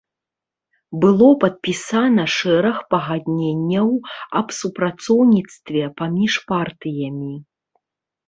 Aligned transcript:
Было 1.01 1.27
падпісана 1.41 2.23
шэраг 2.37 2.77
пагадненняў 2.93 3.89
аб 4.41 4.47
супрацоўніцтве 4.61 5.83
паміж 6.01 6.33
партыямі. 6.53 7.33